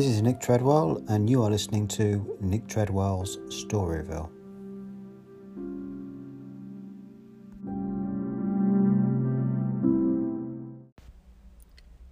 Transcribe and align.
This 0.00 0.08
is 0.08 0.22
Nick 0.22 0.40
Treadwell, 0.40 1.04
and 1.08 1.28
you 1.28 1.42
are 1.42 1.50
listening 1.50 1.86
to 1.88 2.38
Nick 2.40 2.66
Treadwell's 2.66 3.36
Storyville. 3.50 4.30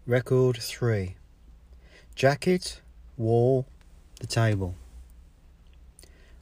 Record 0.06 0.58
3 0.58 1.16
Jacket, 2.14 2.82
Wall, 3.16 3.64
the 4.20 4.26
Table. 4.26 4.74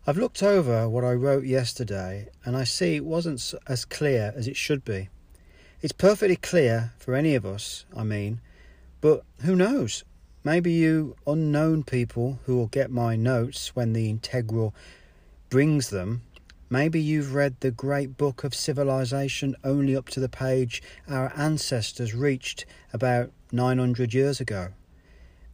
I've 0.04 0.18
looked 0.18 0.42
over 0.42 0.88
what 0.88 1.04
I 1.04 1.12
wrote 1.12 1.44
yesterday 1.44 2.26
and 2.44 2.56
I 2.56 2.64
see 2.64 2.96
it 2.96 3.04
wasn't 3.04 3.54
as 3.68 3.84
clear 3.84 4.34
as 4.34 4.48
it 4.48 4.56
should 4.56 4.84
be. 4.84 5.10
It's 5.80 5.92
perfectly 5.92 6.34
clear 6.34 6.92
for 6.98 7.14
any 7.14 7.36
of 7.36 7.46
us, 7.46 7.84
I 7.96 8.02
mean, 8.02 8.40
but 9.00 9.22
who 9.42 9.54
knows? 9.54 10.02
Maybe 10.46 10.70
you 10.70 11.16
unknown 11.26 11.82
people 11.82 12.38
who 12.44 12.56
will 12.56 12.68
get 12.68 12.88
my 12.88 13.16
notes 13.16 13.74
when 13.74 13.94
the 13.94 14.08
integral 14.08 14.76
brings 15.50 15.90
them, 15.90 16.22
maybe 16.70 17.00
you've 17.00 17.34
read 17.34 17.56
the 17.58 17.72
great 17.72 18.16
book 18.16 18.44
of 18.44 18.54
civilization 18.54 19.56
only 19.64 19.96
up 19.96 20.08
to 20.10 20.20
the 20.20 20.28
page 20.28 20.84
our 21.08 21.32
ancestors 21.36 22.14
reached 22.14 22.64
about 22.92 23.32
900 23.50 24.14
years 24.14 24.40
ago. 24.40 24.68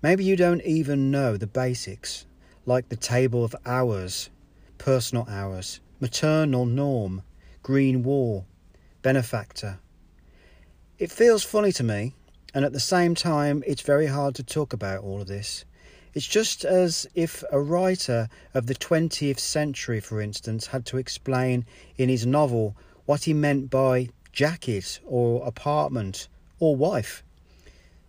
Maybe 0.03 0.25
you 0.25 0.37
don't 0.37 0.61
even 0.61 1.11
know 1.11 1.39
the 1.39 1.47
basics, 1.47 2.27
like 2.67 2.91
the 2.91 2.97
table 2.97 3.47
of 3.47 3.57
hours, 3.65 4.29
personal 4.77 5.27
hours, 5.27 5.81
maternal 6.01 6.67
norm, 6.67 7.23
green 7.63 8.03
wall, 8.03 8.45
benefactor. 9.01 9.79
It 10.99 11.11
feels 11.11 11.43
funny 11.43 11.73
to 11.73 11.83
me, 11.83 12.13
and 12.55 12.65
at 12.65 12.73
the 12.73 12.81
same 12.81 13.15
time, 13.15 13.63
it's 13.67 13.83
very 13.83 14.07
hard 14.07 14.35
to 14.37 14.43
talk 14.43 14.73
about 14.73 15.03
all 15.03 15.21
of 15.21 15.29
this. 15.29 15.65
It's 16.15 16.27
just 16.27 16.65
as 16.65 17.07
if 17.15 17.43
a 17.51 17.61
writer 17.61 18.29
of 18.53 18.67
the 18.67 18.75
20th 18.75 19.39
century, 19.39 20.01
for 20.01 20.21
instance, 20.21 20.67
had 20.67 20.85
to 20.87 20.99
explain 20.99 21.65
in 21.97 22.11
his 22.11 22.27
novel 22.27 22.77
what 23.07 23.25
he 23.25 23.33
meant 23.33 23.71
by 23.71 24.11
jacket 24.33 25.01
or 25.05 25.47
apartment 25.47 26.29
or 26.59 26.77
wife. 26.77 27.23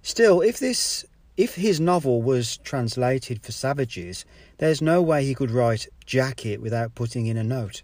Still, 0.01 0.41
if 0.41 0.59
this 0.59 1.05
if 1.35 1.55
his 1.55 1.79
novel 1.79 2.21
was 2.21 2.57
translated 2.57 3.41
for 3.41 3.51
savages, 3.51 4.23
there's 4.59 4.81
no 4.81 5.01
way 5.01 5.25
he 5.25 5.33
could 5.33 5.49
write 5.49 5.87
jacket 6.05 6.61
without 6.61 6.93
putting 6.93 7.25
in 7.25 7.37
a 7.37 7.43
note. 7.43 7.81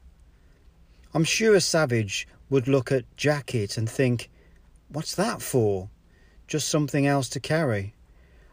I'm 1.14 1.24
sure 1.24 1.56
a 1.56 1.62
savage 1.62 2.28
would 2.50 2.68
look 2.68 2.92
at 2.92 3.06
jacket 3.18 3.78
and 3.78 3.90
think, 3.90 4.30
what's 4.90 5.16
that 5.16 5.42
for? 5.42 5.90
Just 6.50 6.68
something 6.68 7.06
else 7.06 7.30
to 7.30 7.40
carry. 7.40 7.94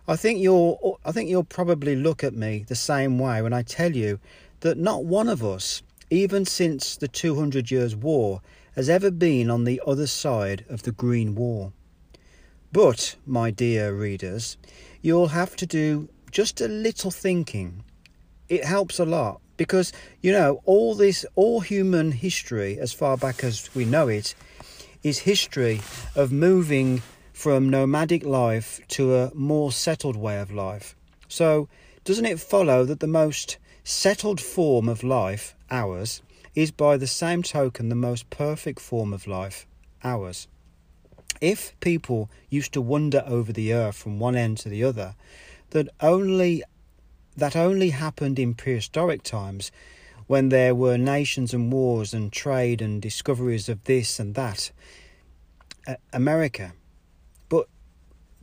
I 0.07 0.17
think 0.17 0.39
you'll 0.39 1.01
I 1.03 1.13
think 1.13 1.31
you'll 1.31 1.45
probably 1.45 1.97
look 1.97 2.23
at 2.23 2.35
me 2.35 2.67
the 2.69 2.75
same 2.75 3.19
way 3.19 3.41
when 3.41 3.55
I 3.55 3.63
tell 3.63 3.97
you 3.97 4.21
that 4.61 4.77
not 4.77 5.07
one 5.07 5.31
of 5.31 5.43
us, 5.43 5.83
even 6.11 6.45
since 6.45 6.95
the 6.95 7.09
200 7.09 7.71
years 7.71 7.97
war, 7.97 8.43
has 8.75 8.91
ever 8.91 9.11
been 9.11 9.51
on 9.51 9.65
the 9.65 9.81
other 9.87 10.07
side 10.07 10.67
of 10.69 10.83
the 10.83 10.93
green 10.93 11.35
wall. 11.35 11.73
But, 12.71 13.17
my 13.25 13.51
dear 13.51 13.95
readers, 13.95 14.59
you'll 15.01 15.29
have 15.29 15.57
to 15.57 15.67
do 15.67 16.11
just 16.31 16.61
a 16.61 16.69
little 16.69 17.11
thinking. 17.11 17.83
It 18.51 18.65
helps 18.65 18.99
a 18.99 19.07
lot 19.07 19.41
because, 19.57 19.91
you 20.21 20.33
know, 20.33 20.61
all 20.67 20.95
this, 20.95 21.25
all 21.35 21.61
human 21.61 22.13
history, 22.13 22.79
as 22.79 22.93
far 22.93 23.17
back 23.17 23.43
as 23.43 23.75
we 23.75 23.87
know 23.87 24.09
it, 24.09 24.35
is 25.03 25.21
history 25.21 25.81
of 26.15 26.31
moving 26.31 27.01
from 27.37 27.69
nomadic 27.69 28.25
life 28.25 28.81
to 28.89 29.15
a 29.15 29.31
more 29.35 29.71
settled 29.71 30.17
way 30.17 30.41
of 30.41 30.51
life. 30.51 30.97
So, 31.29 31.69
doesn't 32.03 32.25
it 32.25 32.41
follow 32.41 32.87
that 32.87 33.01
the 33.01 33.07
most 33.07 33.59
settled 33.85 34.41
form 34.41 34.89
of 34.89 35.05
life, 35.05 35.55
ours, 35.71 36.23
is 36.55 36.71
by 36.71 36.97
the 36.97 37.07
same 37.07 37.43
token 37.43 37.91
the 37.91 37.95
most 37.95 38.31
perfect 38.31 38.81
form 38.81 39.13
of 39.13 39.27
life, 39.27 39.67
ours? 40.03 40.49
if 41.41 41.79
people 41.81 42.31
used 42.49 42.73
to 42.73 42.81
wander 42.81 43.23
over 43.27 43.53
the 43.53 43.71
earth 43.71 43.97
from 43.97 44.19
one 44.19 44.35
end 44.35 44.57
to 44.57 44.71
the 44.71 44.83
other, 44.83 45.15
that 45.71 45.89
only 46.01 46.63
that 47.37 47.55
only 47.55 47.91
happened 47.91 48.39
in 48.39 48.55
prehistoric 48.55 49.23
times 49.23 49.71
when 50.27 50.49
there 50.49 50.75
were 50.75 50.97
nations 50.97 51.53
and 51.53 51.71
wars 51.71 52.15
and 52.15 52.33
trade 52.33 52.81
and 52.81 53.03
discoveries 53.03 53.69
of 53.69 53.85
this 53.85 54.19
and 54.19 54.35
that. 54.35 54.73
America. 56.15 56.73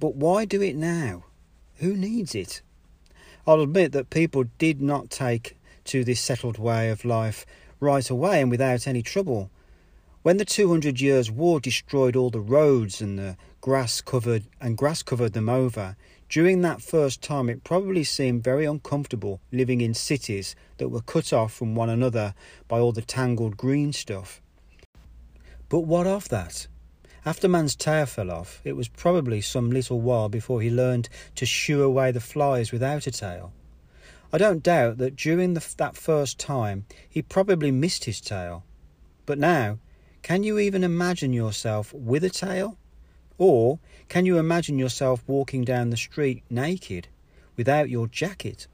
But 0.04 0.16
why 0.16 0.44
do 0.44 0.62
it 0.62 0.76
now? 0.76 1.24
Who 1.76 1.96
needs 1.96 2.36
it? 2.36 2.62
I'll 3.48 3.62
admit 3.62 3.94
that 3.94 4.10
people 4.10 4.44
did 4.58 4.82
not 4.82 5.10
take 5.10 5.56
to 5.86 6.04
this 6.04 6.20
settled 6.20 6.58
way 6.58 6.90
of 6.90 7.06
life 7.06 7.46
right 7.80 8.10
away 8.10 8.42
and 8.42 8.52
without 8.52 8.86
any 8.86 9.02
trouble. 9.02 9.50
When 10.22 10.36
the 10.36 10.44
200 10.44 11.00
years 11.00 11.32
war 11.32 11.62
destroyed 11.62 12.18
all 12.18 12.30
the 12.30 12.42
roads 12.42 13.00
and 13.00 13.18
the 13.18 13.38
grass 13.62 14.02
covered 14.02 14.44
and 14.60 14.78
grass 14.78 15.04
covered 15.04 15.32
them 15.32 15.48
over, 15.48 15.96
during 16.28 16.64
that 16.64 16.82
first 16.82 17.22
time 17.22 17.48
it 17.48 17.64
probably 17.64 18.04
seemed 18.04 18.44
very 18.44 18.66
uncomfortable 18.66 19.40
living 19.54 19.80
in 19.80 19.94
cities 19.94 20.54
that 20.80 20.90
were 20.90 21.00
cut 21.00 21.32
off 21.32 21.54
from 21.54 21.76
one 21.76 21.90
another 21.90 22.34
by 22.68 22.78
all 22.78 22.92
the 22.92 23.02
tangled 23.02 23.56
green 23.56 23.94
stuff. 23.94 24.42
But 25.70 25.86
what 25.86 26.08
of 26.08 26.28
that? 26.28 26.68
After 27.26 27.48
man's 27.48 27.76
tail 27.76 28.06
fell 28.06 28.30
off, 28.30 28.62
it 28.66 28.74
was 28.74 28.90
probably 28.90 29.40
some 29.40 29.72
little 29.72 30.02
while 30.02 30.28
before 30.28 30.62
he 30.62 30.70
learned 30.70 31.08
to 31.36 31.46
shoo 31.46 31.82
away 31.82 32.12
the 32.12 32.20
flies 32.20 32.72
without 32.72 33.08
a 33.08 33.12
tail. 33.12 33.54
I 34.34 34.38
don't 34.38 34.64
doubt 34.64 34.98
that 34.98 35.16
during 35.16 35.54
the, 35.54 35.66
that 35.78 35.96
first 35.96 36.38
time 36.38 36.86
he 37.08 37.22
probably 37.22 37.72
missed 37.72 38.06
his 38.06 38.20
tail. 38.20 38.64
But 39.26 39.38
now 39.38 39.80
can 40.24 40.44
you 40.44 40.58
even 40.58 40.86
imagine 40.86 41.34
yourself 41.34 41.94
with 41.94 42.24
a 42.24 42.30
tail? 42.30 42.78
Or 43.38 43.80
can 44.08 44.26
you 44.26 44.38
imagine 44.38 44.80
yourself 44.80 45.22
walking 45.28 45.66
down 45.66 45.90
the 45.90 45.98
street 45.98 46.44
naked 46.50 47.10
without 47.58 47.90
your 47.90 48.08
jacket? 48.08 48.68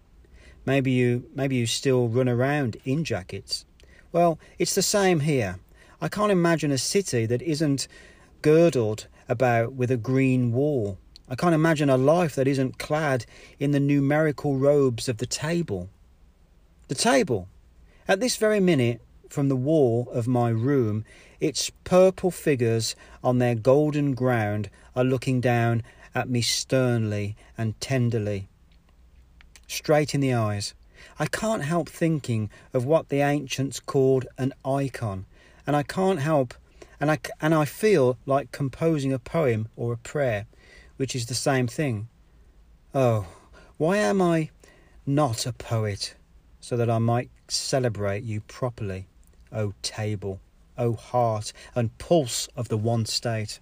Maybe 0.64 0.92
you 0.92 1.28
maybe 1.34 1.56
you 1.56 1.66
still 1.66 2.08
run 2.08 2.30
around 2.30 2.78
in 2.86 3.04
jackets. 3.04 3.66
Well, 4.12 4.38
it's 4.60 4.76
the 4.76 4.84
same 4.84 5.22
here. 5.22 5.60
I 6.02 6.08
can't 6.08 6.32
imagine 6.32 6.72
a 6.72 6.78
city 6.78 7.26
that 7.26 7.42
isn't 7.42 7.88
girdled 8.42 9.08
about 9.28 9.74
with 9.74 9.92
a 9.92 9.98
green 9.98 10.52
wall. 10.52 10.98
I 11.28 11.36
can't 11.36 11.56
imagine 11.56 11.90
a 11.90 11.98
life 11.98 12.36
that 12.36 12.48
isn't 12.48 12.80
clad 12.80 13.26
in 13.60 13.72
the 13.72 13.80
numerical 13.80 14.58
robes 14.58 15.08
of 15.08 15.18
the 15.18 15.28
table. 15.28 15.90
The 16.88 16.96
table. 16.96 17.48
At 18.08 18.20
this 18.20 18.38
very 18.38 18.60
minute, 18.60 19.02
from 19.30 19.48
the 19.48 19.56
wall 19.56 20.10
of 20.12 20.28
my 20.28 20.50
room, 20.50 21.06
its 21.40 21.70
purple 21.84 22.32
figures 22.32 22.96
on 23.24 23.38
their 23.38 23.56
golden 23.56 24.16
ground 24.16 24.70
are 24.96 25.04
looking 25.04 25.40
down 25.40 25.84
at 26.16 26.28
me 26.28 26.42
sternly 26.42 27.36
and 27.58 27.80
tenderly, 27.80 28.48
straight 29.68 30.16
in 30.16 30.22
the 30.22 30.34
eyes. 30.34 30.74
I 31.20 31.28
can't 31.28 31.64
help 31.64 31.88
thinking 31.88 32.50
of 32.74 32.86
what 32.86 33.10
the 33.10 33.22
ancients 33.22 33.80
called 33.80 34.26
an 34.38 34.54
icon, 34.66 35.26
and 35.68 35.76
I 35.76 35.84
can't 35.84 36.20
help, 36.20 36.56
and 37.00 37.12
I, 37.12 37.20
and 37.42 37.54
I 37.54 37.66
feel 37.66 38.18
like 38.26 38.52
composing 38.52 39.14
a 39.14 39.20
poem 39.20 39.68
or 39.76 39.94
a 39.94 39.98
prayer, 39.98 40.46
which 40.98 41.16
is 41.16 41.26
the 41.26 41.36
same 41.36 41.68
thing. 41.68 42.10
Oh, 42.94 43.28
why 43.78 43.98
am 43.98 44.22
I 44.22 44.50
not 45.06 45.46
a 45.46 45.54
poet, 45.54 46.16
so 46.60 46.76
that 46.76 46.90
I 46.90 46.98
might 46.98 47.30
celebrate 47.48 48.24
you 48.24 48.42
properly? 48.42 49.08
O 49.52 49.74
table, 49.82 50.42
O 50.78 50.94
heart 50.94 51.54
and 51.76 51.98
pulse 51.98 52.48
of 52.56 52.70
the 52.70 52.78
one 52.78 53.06
state. 53.06 53.60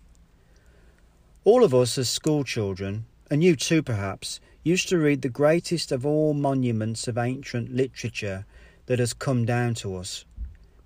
All 1.44 1.64
of 1.64 1.74
us 1.74 1.98
as 1.98 2.10
school 2.10 2.44
children, 2.44 3.06
and 3.30 3.44
you 3.44 3.56
too 3.56 3.82
perhaps, 3.82 4.40
used 4.64 4.90
to 4.90 4.98
read 4.98 5.22
the 5.22 5.30
greatest 5.30 5.92
of 5.92 6.06
all 6.06 6.34
monuments 6.34 7.08
of 7.08 7.18
ancient 7.18 7.74
literature 7.74 8.46
that 8.88 9.00
has 9.00 9.14
come 9.14 9.46
down 9.46 9.74
to 9.76 9.96
us 9.96 10.26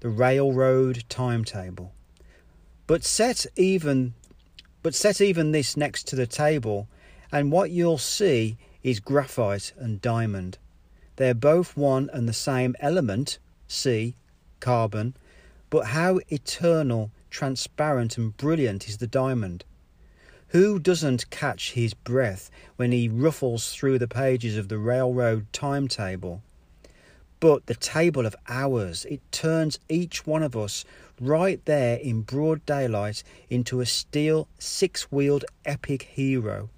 the 0.01 0.09
railroad 0.09 1.03
timetable. 1.09 1.93
But 2.91 3.05
set 3.05 3.45
even 3.55 4.15
but 4.83 4.93
set 4.93 5.21
even 5.21 5.53
this 5.53 5.77
next 5.77 6.09
to 6.09 6.17
the 6.17 6.27
table, 6.27 6.89
and 7.31 7.49
what 7.49 7.71
you'll 7.71 7.97
see 7.97 8.57
is 8.83 8.99
graphite 8.99 9.71
and 9.77 10.01
diamond. 10.01 10.57
They're 11.15 11.33
both 11.33 11.77
one 11.77 12.09
and 12.11 12.27
the 12.27 12.33
same 12.33 12.75
element, 12.81 13.39
C, 13.65 14.15
carbon, 14.59 15.15
but 15.69 15.85
how 15.85 16.19
eternal, 16.27 17.11
transparent, 17.29 18.17
and 18.17 18.35
brilliant 18.35 18.89
is 18.89 18.97
the 18.97 19.07
diamond? 19.07 19.63
Who 20.47 20.77
doesn't 20.77 21.29
catch 21.29 21.71
his 21.71 21.93
breath 21.93 22.51
when 22.75 22.91
he 22.91 23.07
ruffles 23.07 23.73
through 23.73 23.99
the 23.99 24.07
pages 24.09 24.57
of 24.57 24.67
the 24.67 24.77
railroad 24.77 25.45
timetable? 25.53 26.43
But 27.41 27.65
the 27.65 27.73
table 27.73 28.27
of 28.27 28.35
hours, 28.47 29.03
it 29.05 29.19
turns 29.31 29.79
each 29.89 30.27
one 30.27 30.43
of 30.43 30.55
us 30.55 30.85
right 31.19 31.59
there 31.65 31.97
in 31.97 32.21
broad 32.21 32.63
daylight 32.67 33.23
into 33.49 33.81
a 33.81 33.85
steel 33.87 34.47
six 34.59 35.11
wheeled 35.11 35.45
epic 35.65 36.03
hero. 36.03 36.69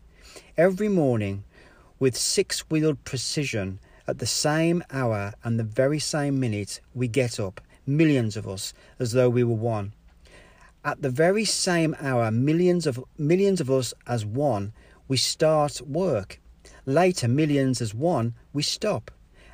Every 0.55 0.87
morning, 0.87 1.43
with 1.99 2.15
six 2.15 2.61
wheeled 2.69 3.03
precision 3.03 3.79
at 4.07 4.19
the 4.19 4.25
same 4.25 4.81
hour 4.89 5.33
and 5.43 5.59
the 5.59 5.65
very 5.65 5.99
same 5.99 6.39
minute 6.39 6.79
we 6.95 7.09
get 7.09 7.41
up, 7.41 7.59
millions 7.85 8.37
of 8.37 8.47
us, 8.47 8.73
as 8.99 9.11
though 9.11 9.29
we 9.29 9.43
were 9.43 9.53
one. 9.53 9.91
At 10.85 11.01
the 11.01 11.09
very 11.09 11.43
same 11.43 11.93
hour, 11.99 12.31
millions 12.31 12.87
of 12.87 13.03
millions 13.17 13.59
of 13.59 13.69
us 13.69 13.93
as 14.07 14.25
one, 14.25 14.71
we 15.09 15.17
start 15.17 15.81
work. 15.81 16.39
Later, 16.85 17.27
millions 17.27 17.81
as 17.81 17.93
one, 17.93 18.33
we 18.53 18.63
stop. 18.63 19.11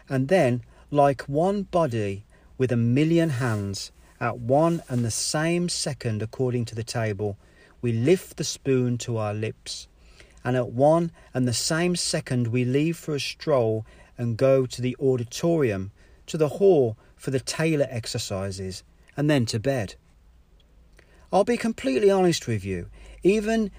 And 0.07 0.27
then, 0.27 0.61
like 0.91 1.23
one 1.23 1.63
body 1.63 2.25
with 2.57 2.71
a 2.71 2.77
million 2.77 3.29
hands, 3.29 3.91
at 4.19 4.37
one 4.39 4.81
and 4.89 5.05
the 5.05 5.11
same 5.11 5.69
second, 5.69 6.21
according 6.21 6.65
to 6.65 6.75
the 6.75 6.83
table, 6.83 7.37
we 7.81 7.93
lift 7.93 8.37
the 8.37 8.43
spoon 8.43 8.97
to 8.99 9.17
our 9.17 9.33
lips. 9.33 9.87
And 10.43 10.57
at 10.57 10.71
one 10.71 11.11
and 11.33 11.47
the 11.47 11.53
same 11.53 11.95
second, 11.95 12.47
we 12.47 12.65
leave 12.65 12.97
for 12.97 13.15
a 13.15 13.19
stroll 13.19 13.85
and 14.17 14.35
go 14.35 14.65
to 14.65 14.81
the 14.81 14.97
auditorium, 14.99 15.91
to 16.27 16.37
the 16.37 16.49
hall 16.49 16.97
for 17.15 17.31
the 17.31 17.39
Taylor 17.39 17.87
exercises, 17.89 18.83
and 19.15 19.29
then 19.29 19.45
to 19.47 19.59
bed. 19.59 19.95
I'll 21.31 21.43
be 21.43 21.57
completely 21.57 22.09
honest 22.09 22.47
with 22.47 22.65
you, 22.65 22.87
even 23.23 23.71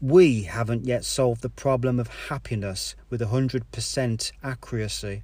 we 0.00 0.42
haven't 0.42 0.84
yet 0.84 1.04
solved 1.04 1.42
the 1.42 1.48
problem 1.48 1.98
of 1.98 2.08
happiness 2.28 2.96
with 3.08 3.20
100% 3.20 4.32
accuracy. 4.42 5.22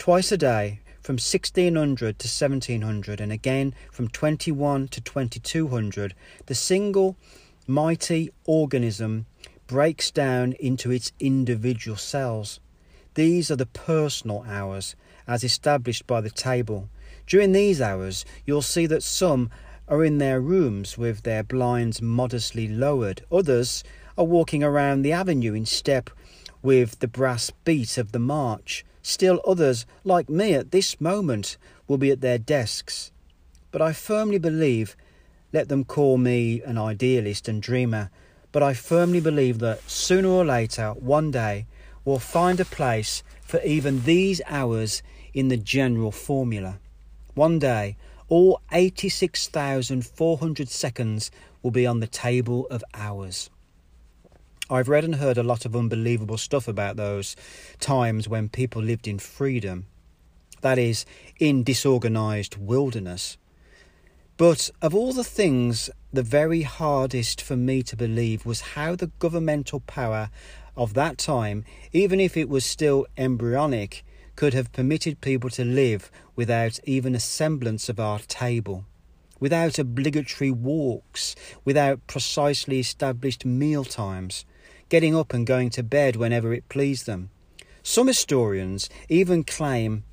Twice 0.00 0.32
a 0.32 0.38
day, 0.38 0.80
from 1.02 1.16
1600 1.16 2.18
to 2.18 2.26
1700, 2.26 3.20
and 3.20 3.30
again 3.30 3.74
from 3.92 4.08
21 4.08 4.88
to 4.88 5.00
2200, 5.02 6.14
the 6.46 6.54
single 6.54 7.18
mighty 7.66 8.30
organism 8.46 9.26
breaks 9.66 10.10
down 10.10 10.54
into 10.54 10.90
its 10.90 11.12
individual 11.20 11.98
cells. 11.98 12.60
These 13.12 13.50
are 13.50 13.56
the 13.56 13.66
personal 13.66 14.42
hours, 14.48 14.96
as 15.26 15.44
established 15.44 16.06
by 16.06 16.22
the 16.22 16.30
table. 16.30 16.88
During 17.26 17.52
these 17.52 17.82
hours, 17.82 18.24
you'll 18.46 18.62
see 18.62 18.86
that 18.86 19.02
some 19.02 19.50
are 19.86 20.02
in 20.02 20.16
their 20.16 20.40
rooms 20.40 20.96
with 20.96 21.24
their 21.24 21.42
blinds 21.42 22.00
modestly 22.00 22.66
lowered, 22.66 23.26
others 23.30 23.84
are 24.16 24.24
walking 24.24 24.64
around 24.64 25.02
the 25.02 25.12
avenue 25.12 25.52
in 25.52 25.66
step 25.66 26.08
with 26.62 27.00
the 27.00 27.08
brass 27.08 27.50
beat 27.66 27.98
of 27.98 28.12
the 28.12 28.18
march. 28.18 28.82
Still 29.02 29.40
others, 29.46 29.86
like 30.04 30.28
me 30.28 30.54
at 30.54 30.70
this 30.70 31.00
moment, 31.00 31.56
will 31.88 31.98
be 31.98 32.10
at 32.10 32.20
their 32.20 32.38
desks. 32.38 33.12
But 33.70 33.82
I 33.82 33.92
firmly 33.92 34.38
believe, 34.38 34.96
let 35.52 35.68
them 35.68 35.84
call 35.84 36.18
me 36.18 36.62
an 36.62 36.78
idealist 36.78 37.48
and 37.48 37.62
dreamer, 37.62 38.10
but 38.52 38.62
I 38.62 38.74
firmly 38.74 39.20
believe 39.20 39.58
that 39.60 39.88
sooner 39.88 40.28
or 40.28 40.44
later, 40.44 40.90
one 40.92 41.30
day, 41.30 41.66
we'll 42.04 42.18
find 42.18 42.58
a 42.60 42.64
place 42.64 43.22
for 43.42 43.60
even 43.62 44.02
these 44.02 44.40
hours 44.46 45.02
in 45.32 45.48
the 45.48 45.56
general 45.56 46.12
formula. 46.12 46.78
One 47.34 47.58
day, 47.58 47.96
all 48.28 48.60
86,400 48.72 50.68
seconds 50.68 51.30
will 51.62 51.70
be 51.70 51.86
on 51.86 52.00
the 52.00 52.06
table 52.06 52.66
of 52.70 52.84
hours. 52.94 53.50
I've 54.72 54.88
read 54.88 55.02
and 55.02 55.16
heard 55.16 55.36
a 55.36 55.42
lot 55.42 55.64
of 55.64 55.74
unbelievable 55.74 56.38
stuff 56.38 56.68
about 56.68 56.94
those 56.94 57.34
times 57.80 58.28
when 58.28 58.48
people 58.48 58.80
lived 58.80 59.08
in 59.08 59.18
freedom, 59.18 59.86
that 60.60 60.78
is, 60.78 61.04
in 61.40 61.64
disorganized 61.64 62.56
wilderness. 62.56 63.36
But 64.36 64.70
of 64.80 64.94
all 64.94 65.12
the 65.12 65.24
things, 65.24 65.90
the 66.12 66.22
very 66.22 66.62
hardest 66.62 67.42
for 67.42 67.56
me 67.56 67.82
to 67.82 67.96
believe 67.96 68.46
was 68.46 68.60
how 68.60 68.94
the 68.94 69.10
governmental 69.18 69.80
power 69.80 70.30
of 70.76 70.94
that 70.94 71.18
time, 71.18 71.64
even 71.92 72.20
if 72.20 72.36
it 72.36 72.48
was 72.48 72.64
still 72.64 73.06
embryonic, 73.16 74.04
could 74.36 74.54
have 74.54 74.72
permitted 74.72 75.20
people 75.20 75.50
to 75.50 75.64
live 75.64 76.12
without 76.36 76.78
even 76.84 77.16
a 77.16 77.20
semblance 77.20 77.88
of 77.88 77.98
our 77.98 78.20
table, 78.20 78.84
without 79.40 79.80
obligatory 79.80 80.52
walks, 80.52 81.34
without 81.64 82.06
precisely 82.06 82.78
established 82.78 83.44
meal 83.44 83.84
times, 83.84 84.44
getting 84.90 85.16
up 85.16 85.32
and 85.32 85.46
going 85.46 85.70
to 85.70 85.82
bed 85.82 86.16
whenever 86.16 86.52
it 86.52 86.68
pleased 86.68 87.06
them. 87.06 87.30
Some 87.82 88.08
historians 88.08 88.90
even 89.08 89.44
claim 89.44 90.04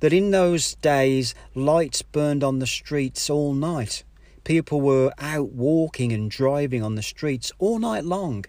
that 0.00 0.12
in 0.12 0.32
those 0.32 0.74
days 0.76 1.34
lights 1.54 2.02
burned 2.02 2.42
on 2.42 2.58
the 2.58 2.66
streets 2.66 3.30
all 3.30 3.54
night. 3.54 4.02
People 4.42 4.80
were 4.80 5.12
out 5.18 5.52
walking 5.52 6.12
and 6.12 6.30
driving 6.30 6.82
on 6.82 6.96
the 6.96 7.02
streets 7.02 7.52
all 7.58 7.78
night 7.78 8.04
long. 8.04 8.44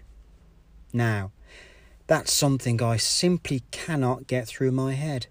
Now, 0.92 1.30
that's 2.06 2.32
something 2.32 2.82
I 2.82 2.96
simply 2.96 3.62
cannot 3.70 4.26
get 4.26 4.46
through 4.46 4.72
my 4.72 4.94
head. 4.94 5.28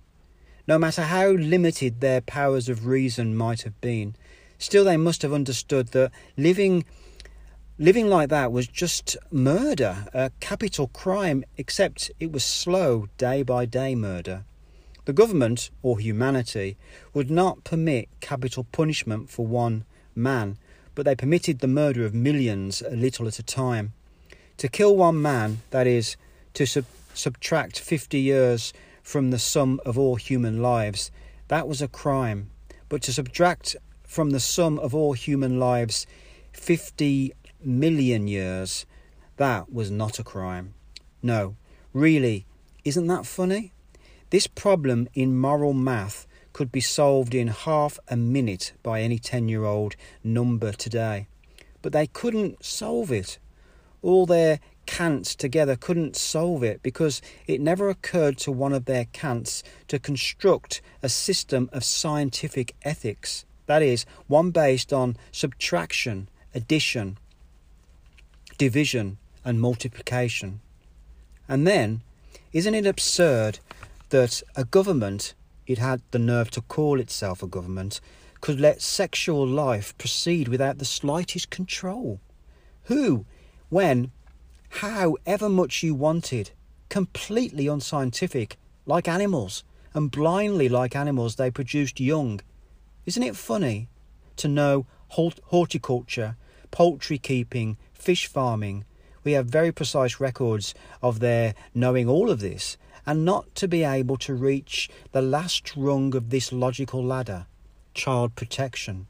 No 0.68 0.78
matter 0.80 1.04
how 1.04 1.30
limited 1.30 2.02
their 2.02 2.22
powers 2.22 2.70
of 2.70 2.88
reason 2.88 3.36
might 3.36 3.62
have 3.62 3.80
been, 3.82 4.16
still 4.58 4.84
they 4.84 4.98
must 4.98 5.22
have 5.22 5.34
understood 5.34 5.90
that 5.90 6.12
living 6.38 6.86
living 7.78 8.08
like 8.08 8.30
that 8.30 8.52
was 8.52 8.68
just 8.68 9.18
murder, 9.32 10.08
a 10.14 10.32
capital 10.40 10.88
crime, 10.88 11.44
except 11.58 12.12
it 12.20 12.32
was 12.32 12.44
slow, 12.44 13.08
day 13.18 13.44
by 13.44 13.66
day 13.66 13.96
murder. 13.96 14.46
The 15.06 15.14
government, 15.14 15.70
or 15.84 16.00
humanity, 16.00 16.78
would 17.14 17.30
not 17.30 17.64
permit 17.64 18.10
capital 18.22 18.64
punishment 18.72 19.30
for 19.30 19.46
one 19.46 19.86
man, 20.16 20.58
but 20.96 21.06
they 21.06 21.16
permitted 21.16 21.60
the 21.60 21.68
murder 21.68 22.06
of 22.06 22.14
millions 22.14 22.82
a 22.82 22.96
little 22.96 23.28
at 23.28 23.40
a 23.40 23.44
time. 23.44 23.94
To 24.58 24.68
kill 24.68 24.96
one 24.96 25.22
man, 25.22 25.62
that 25.72 25.86
is, 25.86 26.16
to 26.54 26.66
sub- 26.66 26.86
subtract 27.14 27.80
50 27.80 28.20
years 28.20 28.74
from 29.04 29.30
the 29.30 29.38
sum 29.38 29.80
of 29.86 30.00
all 30.00 30.16
human 30.16 30.62
lives, 30.62 31.12
that 31.50 31.68
was 31.68 31.82
a 31.82 31.88
crime. 31.88 32.50
But 32.90 33.02
to 33.04 33.14
subtract 33.14 33.76
from 34.08 34.32
the 34.32 34.40
sum 34.40 34.80
of 34.80 34.96
all 34.96 35.14
human 35.14 35.60
lives 35.60 36.08
50 36.54 37.34
million 37.66 38.28
years, 38.28 38.86
that 39.38 39.72
was 39.72 39.92
not 39.92 40.20
a 40.20 40.24
crime. 40.24 40.74
No, 41.22 41.56
really, 41.94 42.46
isn't 42.84 43.08
that 43.08 43.26
funny? 43.26 43.74
This 44.30 44.48
problem 44.48 45.08
in 45.14 45.38
moral 45.38 45.74
math 45.74 46.28
could 46.54 46.72
be 46.72 46.82
solved 46.82 47.36
in 47.36 47.48
half 47.48 48.00
a 48.08 48.16
minute 48.16 48.74
by 48.82 49.02
any 49.02 49.20
10 49.20 49.50
year 49.50 49.66
old 49.66 49.96
number 50.24 50.72
today. 50.72 51.28
But 51.82 51.94
they 51.94 52.08
couldn't 52.08 52.64
solve 52.64 53.12
it. 53.12 53.40
All 54.02 54.26
their 54.26 54.60
Kants 54.86 55.36
together 55.36 55.76
couldn't 55.76 56.16
solve 56.16 56.64
it 56.64 56.82
because 56.84 57.22
it 57.48 57.60
never 57.60 57.90
occurred 57.90 58.38
to 58.40 58.52
one 58.52 58.72
of 58.74 58.86
their 58.86 59.06
Kants 59.06 59.64
to 59.88 60.00
construct 60.00 60.82
a 61.04 61.10
system 61.10 61.70
of 61.74 61.84
scientific 61.84 62.76
ethics. 62.84 63.46
That 63.66 63.82
is, 63.82 64.06
one 64.28 64.52
based 64.52 64.94
on 64.94 65.18
subtraction, 65.32 66.30
addition, 66.54 67.18
division, 68.58 69.18
and 69.44 69.62
multiplication. 69.62 70.62
And 71.48 71.68
then, 71.68 72.02
isn't 72.52 72.74
it 72.76 72.88
absurd 72.88 73.60
that 74.10 74.42
a 74.56 74.64
government, 74.64 75.34
it 75.68 75.78
had 75.78 76.02
the 76.12 76.20
nerve 76.20 76.52
to 76.52 76.62
call 76.62 77.00
itself 77.00 77.44
a 77.44 77.48
government, 77.48 78.02
could 78.42 78.60
let 78.60 78.82
sexual 78.82 79.48
life 79.48 79.98
proceed 79.98 80.48
without 80.48 80.78
the 80.78 80.86
slightest 80.86 81.50
control? 81.50 82.20
Who, 82.84 83.26
when, 83.70 84.12
however 84.70 85.50
much 85.50 85.84
you 85.84 85.96
wanted, 85.96 86.52
completely 86.90 87.68
unscientific, 87.68 88.58
like 88.86 89.08
animals, 89.08 89.64
and 89.94 90.12
blindly 90.12 90.70
like 90.70 90.96
animals 90.96 91.36
they 91.36 91.50
produced 91.50 92.00
young. 92.00 92.42
Isn't 93.06 93.24
it 93.24 93.36
funny 93.36 93.88
to 94.36 94.48
know 94.48 94.86
horticulture, 95.10 96.36
poultry 96.72 97.18
keeping, 97.18 97.78
fish 97.94 98.28
farming? 98.28 98.86
We 99.24 99.34
have 99.34 99.48
very 99.48 99.72
precise 99.72 100.20
records 100.20 100.74
of 101.02 101.20
their 101.20 101.56
knowing 101.74 102.08
all 102.08 102.30
of 102.30 102.40
this, 102.40 102.78
and 103.06 103.26
not 103.26 103.54
to 103.56 103.68
be 103.68 103.84
able 103.84 104.18
to 104.18 104.34
reach 104.34 104.90
the 105.12 105.22
last 105.22 105.76
rung 105.76 106.16
of 106.16 106.30
this 106.30 106.52
logical 106.52 107.04
ladder 107.04 107.48
child 107.94 108.36
protection, 108.36 109.08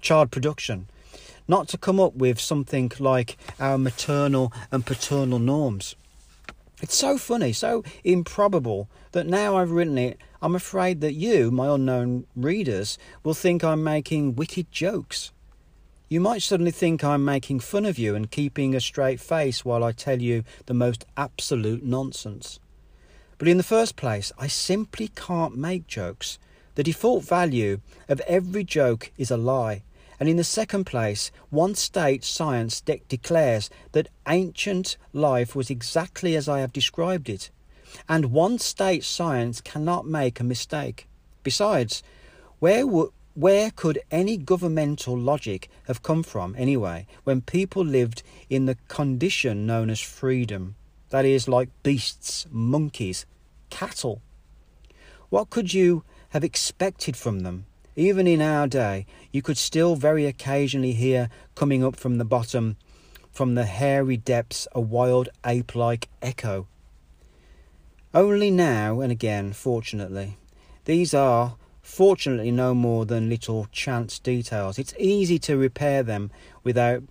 child 0.00 0.30
production 0.30 0.86
not 1.46 1.68
to 1.68 1.78
come 1.78 2.00
up 2.00 2.14
with 2.14 2.40
something 2.40 2.90
like 2.98 3.36
our 3.60 3.78
maternal 3.78 4.52
and 4.72 4.86
paternal 4.86 5.38
norms. 5.38 5.94
It's 6.82 6.96
so 6.96 7.18
funny, 7.18 7.52
so 7.52 7.84
improbable 8.02 8.88
that 9.12 9.26
now 9.26 9.56
I've 9.56 9.70
written 9.70 9.98
it, 9.98 10.18
I'm 10.42 10.54
afraid 10.54 11.00
that 11.00 11.14
you, 11.14 11.50
my 11.50 11.74
unknown 11.74 12.26
readers, 12.34 12.98
will 13.22 13.34
think 13.34 13.62
I'm 13.62 13.82
making 13.82 14.36
wicked 14.36 14.70
jokes. 14.70 15.32
You 16.14 16.20
might 16.20 16.42
suddenly 16.42 16.70
think 16.70 17.02
I'm 17.02 17.24
making 17.24 17.58
fun 17.58 17.84
of 17.84 17.98
you 17.98 18.14
and 18.14 18.30
keeping 18.30 18.72
a 18.72 18.80
straight 18.80 19.18
face 19.18 19.64
while 19.64 19.82
I 19.82 19.90
tell 19.90 20.22
you 20.22 20.44
the 20.66 20.72
most 20.72 21.04
absolute 21.16 21.82
nonsense. 21.82 22.60
But 23.36 23.48
in 23.48 23.56
the 23.56 23.64
first 23.64 23.96
place, 23.96 24.30
I 24.38 24.46
simply 24.46 25.08
can't 25.08 25.56
make 25.56 25.88
jokes. 25.88 26.38
The 26.76 26.84
default 26.84 27.24
value 27.24 27.80
of 28.08 28.20
every 28.28 28.62
joke 28.62 29.10
is 29.18 29.32
a 29.32 29.36
lie, 29.36 29.82
and 30.20 30.28
in 30.28 30.36
the 30.36 30.44
second 30.44 30.84
place, 30.84 31.32
one 31.50 31.74
state 31.74 32.22
science 32.22 32.80
de- 32.80 33.02
declares 33.08 33.68
that 33.90 34.08
ancient 34.28 34.96
life 35.12 35.56
was 35.56 35.68
exactly 35.68 36.36
as 36.36 36.48
I 36.48 36.60
have 36.60 36.72
described 36.72 37.28
it. 37.28 37.50
and 38.08 38.26
one 38.26 38.60
state 38.60 39.02
science 39.02 39.60
cannot 39.60 40.06
make 40.06 40.38
a 40.38 40.44
mistake. 40.44 41.08
Besides, 41.42 42.04
where 42.60 42.86
would 42.86 43.10
where 43.34 43.72
could 43.72 44.00
any 44.12 44.36
governmental 44.36 45.18
logic 45.18 45.68
have 45.88 46.02
come 46.02 46.22
from 46.22 46.54
anyway 46.56 47.06
when 47.24 47.40
people 47.40 47.84
lived 47.84 48.22
in 48.48 48.66
the 48.66 48.76
condition 48.86 49.66
known 49.66 49.90
as 49.90 50.00
freedom? 50.00 50.76
That 51.10 51.24
is, 51.24 51.48
like 51.48 51.68
beasts, 51.82 52.46
monkeys, 52.50 53.26
cattle. 53.70 54.22
What 55.30 55.50
could 55.50 55.74
you 55.74 56.04
have 56.30 56.44
expected 56.44 57.16
from 57.16 57.40
them? 57.40 57.66
Even 57.96 58.26
in 58.26 58.40
our 58.40 58.66
day, 58.66 59.06
you 59.32 59.42
could 59.42 59.58
still 59.58 59.96
very 59.96 60.26
occasionally 60.26 60.92
hear 60.92 61.28
coming 61.54 61.84
up 61.84 61.96
from 61.96 62.18
the 62.18 62.24
bottom, 62.24 62.76
from 63.32 63.54
the 63.54 63.64
hairy 63.64 64.16
depths, 64.16 64.68
a 64.72 64.80
wild 64.80 65.28
ape 65.44 65.74
like 65.74 66.08
echo. 66.22 66.66
Only 68.12 68.50
now 68.50 69.00
and 69.00 69.10
again, 69.10 69.52
fortunately, 69.52 70.38
these 70.84 71.14
are 71.14 71.56
fortunately 71.84 72.50
no 72.50 72.74
more 72.74 73.04
than 73.04 73.28
little 73.28 73.68
chance 73.70 74.18
details. 74.18 74.78
It's 74.78 74.94
easy 74.98 75.38
to 75.40 75.56
repair 75.56 76.02
them 76.02 76.30
without 76.64 77.04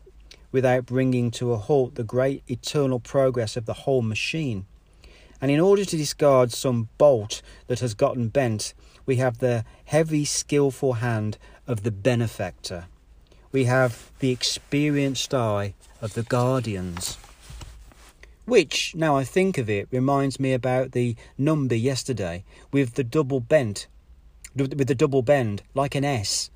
without 0.51 0.86
bringing 0.86 1.32
to 1.32 1.51
a 1.51 1.58
halt 1.58 1.96
the 1.96 2.03
great 2.03 2.44
eternal 2.48 3.00
progress 3.00 3.56
of 3.56 3.65
the 3.65 3.74
whole 3.74 4.01
machine. 4.01 4.65
And 5.42 5.50
in 5.50 5.60
order 5.60 5.84
to 5.84 5.98
discard 5.98 6.51
some 6.51 6.89
bolt 6.98 7.42
that 7.68 7.80
has 7.80 7.94
gotten 7.94 8.27
bent, 8.27 8.74
we 9.06 9.15
have 9.15 9.39
the 9.39 9.65
heavy, 9.86 10.25
skilful 10.25 10.94
hand 10.94 11.38
of 11.68 11.84
the 11.84 11.92
benefactor. 11.92 12.86
We 13.51 13.65
have 13.65 14.12
the 14.20 14.30
experienced 14.30 15.34
eye 15.34 15.74
of 16.01 16.13
the 16.13 16.24
guardians. 16.24 17.18
Which, 18.46 18.94
now 18.94 19.18
I 19.18 19.24
think 19.24 19.58
of 19.58 19.70
it, 19.70 19.88
reminds 19.92 20.39
me 20.39 20.53
about 20.53 20.92
the 20.92 21.15
number 21.38 21.75
yesterday 21.75 22.44
with 22.72 22.94
the 22.94 23.03
double 23.03 23.39
bent, 23.39 23.88
with 24.55 24.88
the 24.88 24.95
double 24.95 25.22
bend, 25.22 25.63
like 25.74 25.95
an 25.95 26.05
S. 26.05 26.50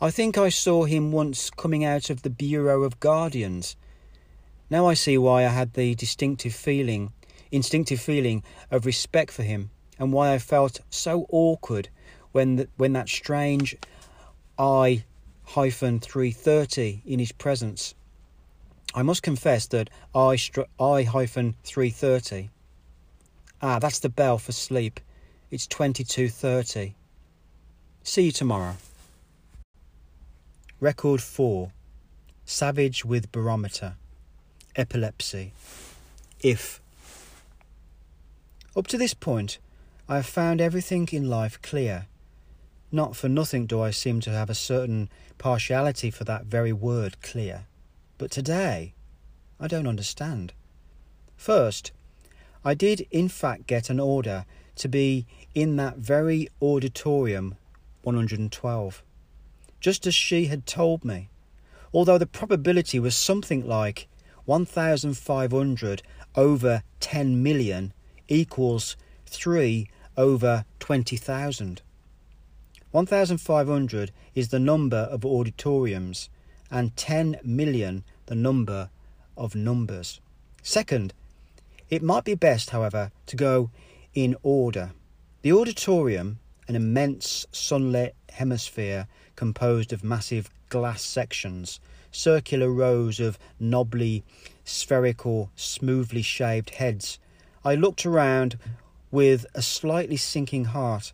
I 0.00 0.10
think 0.10 0.36
I 0.36 0.48
saw 0.48 0.84
him 0.84 1.12
once 1.12 1.50
coming 1.50 1.84
out 1.84 2.10
of 2.10 2.22
the 2.22 2.30
Bureau 2.30 2.82
of 2.82 3.00
Guardians. 3.00 3.76
Now 4.70 4.86
I 4.86 4.94
see 4.94 5.18
why 5.18 5.44
I 5.44 5.48
had 5.48 5.74
the 5.74 5.94
distinctive 5.94 6.54
feeling, 6.54 7.12
instinctive 7.52 8.00
feeling 8.00 8.42
of 8.70 8.86
respect 8.86 9.30
for 9.30 9.42
him 9.42 9.70
and 9.98 10.12
why 10.12 10.32
I 10.32 10.38
felt 10.38 10.80
so 10.90 11.26
awkward 11.30 11.88
when 12.32 12.56
the, 12.56 12.68
when 12.76 12.92
that 12.94 13.08
strange 13.08 13.76
I 14.58 15.04
hyphen 15.44 16.00
330 16.00 17.02
in 17.06 17.18
his 17.18 17.32
presence. 17.32 17.94
I 18.94 19.02
must 19.02 19.22
confess 19.22 19.66
that 19.68 19.90
I 20.14 20.38
I 20.80 21.02
hyphen 21.02 21.56
330. 21.64 22.50
Ah, 23.60 23.78
that's 23.78 23.98
the 24.00 24.08
bell 24.08 24.38
for 24.38 24.52
sleep. 24.52 25.00
It's 25.50 25.66
22:30. 25.66 26.94
See 28.06 28.24
you 28.24 28.32
tomorrow. 28.32 28.76
Record 30.78 31.22
4. 31.22 31.72
Savage 32.44 33.02
with 33.02 33.32
barometer. 33.32 33.94
Epilepsy. 34.76 35.52
If. 36.40 36.82
Up 38.76 38.86
to 38.88 38.98
this 38.98 39.14
point, 39.14 39.56
I 40.06 40.16
have 40.16 40.26
found 40.26 40.60
everything 40.60 41.08
in 41.12 41.30
life 41.30 41.62
clear. 41.62 42.04
Not 42.92 43.16
for 43.16 43.30
nothing 43.30 43.64
do 43.64 43.80
I 43.80 43.90
seem 43.90 44.20
to 44.20 44.30
have 44.30 44.50
a 44.50 44.54
certain 44.54 45.08
partiality 45.38 46.10
for 46.10 46.24
that 46.24 46.44
very 46.44 46.74
word 46.74 47.22
clear. 47.22 47.64
But 48.18 48.30
today, 48.30 48.92
I 49.58 49.66
don't 49.66 49.88
understand. 49.88 50.52
First, 51.38 51.90
I 52.66 52.74
did 52.74 53.06
in 53.10 53.30
fact 53.30 53.66
get 53.66 53.88
an 53.88 53.98
order 53.98 54.44
to 54.76 54.88
be 54.88 55.24
in 55.54 55.76
that 55.76 55.96
very 55.96 56.48
auditorium 56.60 57.54
112, 58.04 59.02
just 59.80 60.06
as 60.06 60.14
she 60.14 60.46
had 60.46 60.66
told 60.66 61.04
me, 61.04 61.28
although 61.92 62.18
the 62.18 62.26
probability 62.26 62.98
was 62.98 63.16
something 63.16 63.66
like 63.66 64.08
1,500 64.44 66.02
over 66.36 66.82
10 67.00 67.42
million 67.42 67.92
equals 68.28 68.96
3 69.26 69.88
over 70.16 70.64
20,000. 70.80 71.82
1,500 72.90 74.12
is 74.34 74.48
the 74.48 74.58
number 74.60 74.96
of 74.96 75.24
auditoriums, 75.24 76.28
and 76.70 76.96
10 76.96 77.40
million 77.42 78.04
the 78.26 78.34
number 78.34 78.90
of 79.36 79.54
numbers. 79.54 80.20
Second, 80.62 81.12
it 81.90 82.02
might 82.02 82.24
be 82.24 82.34
best, 82.34 82.70
however, 82.70 83.10
to 83.26 83.36
go 83.36 83.70
in 84.14 84.36
order. 84.42 84.92
The 85.42 85.52
auditorium, 85.52 86.38
an 86.68 86.76
immense 86.76 87.46
sunlit 87.52 88.14
hemisphere 88.30 89.06
composed 89.36 89.92
of 89.92 90.04
massive 90.04 90.50
glass 90.68 91.02
sections, 91.02 91.80
circular 92.10 92.70
rows 92.70 93.20
of 93.20 93.38
knobbly, 93.60 94.24
spherical, 94.64 95.50
smoothly 95.56 96.22
shaved 96.22 96.70
heads. 96.70 97.18
I 97.64 97.74
looked 97.74 98.04
around 98.04 98.58
with 99.10 99.46
a 99.54 99.62
slightly 99.62 100.16
sinking 100.16 100.66
heart. 100.66 101.12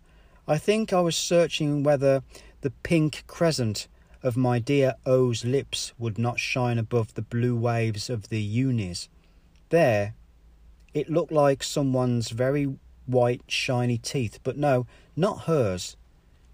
I 0.49 0.59
think 0.59 0.92
I 0.92 1.00
was 1.00 1.16
searching 1.16 1.83
whether 1.83 2.23
the 2.62 2.71
pink 2.83 3.25
crescent 3.26 3.88
of 4.23 4.37
my 4.37 4.59
dear 4.59 4.95
O's 5.07 5.45
lips 5.45 5.92
would 5.99 6.19
not 6.19 6.40
shine 6.40 6.78
above 6.78 7.14
the 7.14 7.23
blue 7.23 7.57
waves 7.57 8.11
of 8.11 8.28
the 8.28 8.40
unis. 8.40 9.09
There, 9.71 10.14
it 10.92 11.09
looked 11.09 11.33
like 11.33 11.62
someone's 11.62 12.30
very 12.30 12.75
white, 13.11 13.43
shiny 13.47 13.99
teeth, 13.99 14.38
but 14.43 14.57
no, 14.57 14.87
not 15.17 15.43
hers. 15.43 15.97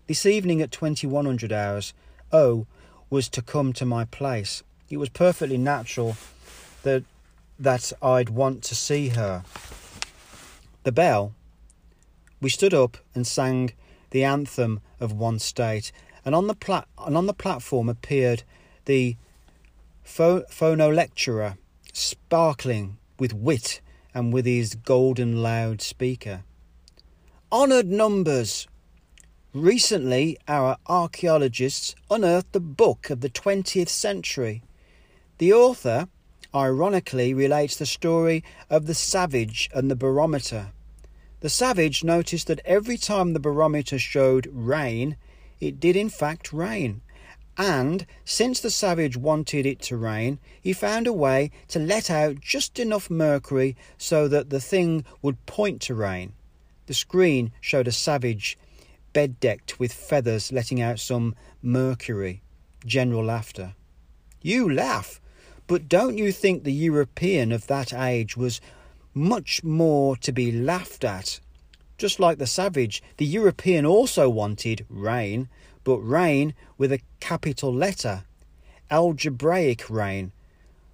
This 0.06 0.26
evening 0.26 0.62
at 0.62 0.70
2100 0.70 1.52
hours, 1.52 1.92
O 2.32 2.66
was 3.10 3.28
to 3.30 3.42
come 3.42 3.72
to 3.74 3.84
my 3.84 4.04
place. 4.04 4.62
It 4.88 4.98
was 4.98 5.08
perfectly 5.08 5.58
natural 5.58 6.16
that 6.82 7.04
that 7.58 7.92
I'd 8.02 8.28
want 8.28 8.62
to 8.64 8.74
see 8.74 9.08
her. 9.08 9.42
The 10.82 10.92
bell 10.92 11.32
we 12.40 12.50
stood 12.50 12.74
up 12.74 12.98
and 13.14 13.26
sang 13.26 13.72
the 14.10 14.24
anthem 14.24 14.80
of 15.00 15.12
one 15.12 15.38
state, 15.38 15.90
and 16.24 16.34
on 16.34 16.46
the 16.46 16.54
plat- 16.54 16.88
and 16.98 17.16
on 17.16 17.26
the 17.26 17.34
platform 17.34 17.88
appeared 17.88 18.42
the 18.84 19.16
phono 20.04 20.94
lecturer, 20.94 21.56
sparkling 21.92 22.98
with 23.18 23.32
wit 23.32 23.80
and 24.14 24.32
with 24.32 24.46
his 24.46 24.74
golden 24.74 25.42
loud 25.42 25.80
speaker. 25.80 26.44
Honoured 27.52 27.86
numbers! 27.86 28.66
Recently, 29.54 30.36
our 30.48 30.78
archaeologists 30.88 31.94
unearthed 32.10 32.56
a 32.56 32.60
book 32.60 33.08
of 33.08 33.20
the 33.20 33.30
20th 33.30 33.88
century. 33.88 34.64
The 35.38 35.52
author, 35.52 36.08
ironically, 36.52 37.32
relates 37.34 37.76
the 37.76 37.86
story 37.86 38.42
of 38.68 38.86
the 38.86 38.94
savage 38.94 39.70
and 39.72 39.88
the 39.88 39.94
barometer. 39.94 40.72
The 41.38 41.48
savage 41.48 42.02
noticed 42.02 42.48
that 42.48 42.60
every 42.64 42.96
time 42.96 43.32
the 43.32 43.38
barometer 43.38 44.00
showed 44.00 44.48
rain, 44.50 45.16
it 45.60 45.78
did 45.78 45.94
in 45.94 46.08
fact 46.08 46.52
rain. 46.52 47.00
And 47.56 48.06
since 48.24 48.58
the 48.58 48.72
savage 48.72 49.16
wanted 49.16 49.66
it 49.66 49.80
to 49.82 49.96
rain, 49.96 50.40
he 50.60 50.72
found 50.72 51.06
a 51.06 51.12
way 51.12 51.52
to 51.68 51.78
let 51.78 52.10
out 52.10 52.40
just 52.40 52.80
enough 52.80 53.08
mercury 53.08 53.76
so 53.96 54.26
that 54.26 54.50
the 54.50 54.60
thing 54.60 55.04
would 55.22 55.46
point 55.46 55.80
to 55.82 55.94
rain. 55.94 56.32
The 56.86 56.94
screen 56.94 57.52
showed 57.60 57.88
a 57.88 57.92
savage 57.92 58.56
bed 59.12 59.40
decked 59.40 59.80
with 59.80 59.92
feathers 59.92 60.52
letting 60.52 60.80
out 60.80 61.00
some 61.00 61.34
mercury. 61.62 62.42
General 62.84 63.24
laughter. 63.24 63.74
You 64.42 64.72
laugh, 64.72 65.20
but 65.66 65.88
don't 65.88 66.18
you 66.18 66.30
think 66.32 66.62
the 66.62 66.72
European 66.72 67.50
of 67.50 67.66
that 67.66 67.92
age 67.92 68.36
was 68.36 68.60
much 69.14 69.64
more 69.64 70.16
to 70.18 70.32
be 70.32 70.52
laughed 70.52 71.02
at. 71.02 71.40
Just 71.98 72.20
like 72.20 72.38
the 72.38 72.46
savage, 72.46 73.02
the 73.16 73.24
European 73.24 73.86
also 73.86 74.28
wanted 74.28 74.84
rain, 74.90 75.48
but 75.82 75.98
rain 75.98 76.54
with 76.76 76.92
a 76.92 77.00
capital 77.18 77.72
letter, 77.72 78.24
algebraic 78.90 79.88
rain. 79.88 80.32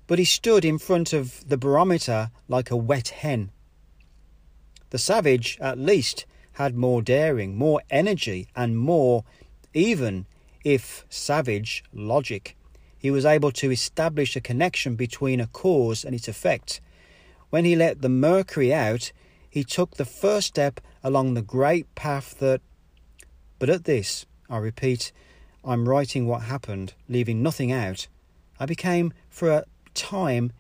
But 0.07 0.21
he 0.21 0.25
stood 0.25 0.65
in 0.65 0.79
front 0.79 1.13
of 1.13 1.47
the 1.49 1.57
barometer 1.57 2.31
like 2.47 2.71
a 2.71 2.77
wet 2.77 3.09
hen. 3.09 3.51
The 4.93 4.99
savage, 4.99 5.59
at 5.61 5.79
least, 5.79 6.25
had 6.53 6.75
more 6.75 7.03
daring, 7.03 7.57
more 7.57 7.83
energy, 7.91 8.47
and 8.57 8.79
more, 8.79 9.25
even 9.75 10.25
if 10.65 11.05
savage, 11.11 11.85
logic. 11.93 12.57
He 12.97 13.11
was 13.11 13.27
able 13.27 13.51
to 13.53 13.71
establish 13.71 14.37
a 14.37 14.41
connection 14.41 14.95
between 14.95 15.41
a 15.41 15.49
cause 15.49 16.05
and 16.05 16.15
its 16.15 16.29
effect 16.29 16.81
when 17.53 17.67
he 17.67 17.77
let 17.77 18.01
the 18.01 18.09
mercury 18.09 18.73
out, 18.73 19.13
he 19.51 19.63
took 19.63 19.97
the 19.97 20.07
first 20.07 20.47
step 20.47 20.81
along 21.05 21.35
the 21.35 21.43
great 21.43 21.95
path 21.95 22.39
that. 22.39 22.63
But 23.59 23.69
at 23.69 23.85
this, 23.85 24.25
I 24.49 24.57
repeat, 24.57 25.13
I'm 25.63 25.87
writing 25.87 26.27
what 26.27 26.45
happened, 26.45 26.95
leaving 27.11 27.43
nothing 27.43 27.71
out. 27.71 28.09
I 28.59 28.65
became, 28.65 29.13
for 29.29 29.51
a 29.51 29.65
time, 29.93 30.53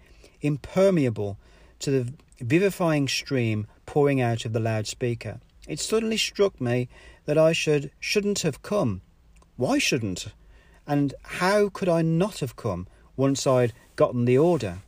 impermeable 0.43 1.39
to 1.79 1.91
the 1.91 2.13
vivifying 2.41 3.09
stream 3.09 3.67
pouring 3.93 4.23
out 4.23 4.47
of 4.47 4.55
the 4.55 4.59
loudspeaker, 4.59 5.39
it 5.69 5.79
suddenly 5.79 6.17
struck 6.17 6.59
me 6.59 6.89
that 7.27 7.37
I 7.37 7.53
should 7.53 7.91
shouldn't 8.01 8.39
have 8.39 8.63
come. 8.63 9.03
Why 9.57 9.77
shouldn't? 9.77 10.29
And 10.87 11.13
how 11.23 11.69
could 11.69 11.91
I 11.91 12.01
not 12.01 12.39
have 12.39 12.57
come 12.57 12.87
once 13.19 13.47
I'd 13.47 13.75
gotten 13.95 14.25
the 14.25 14.39
order? 14.39 14.79